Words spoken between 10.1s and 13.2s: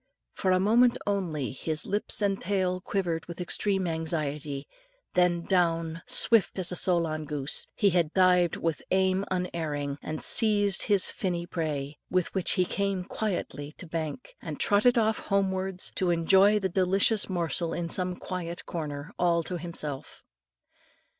seized his finny prey, with which he came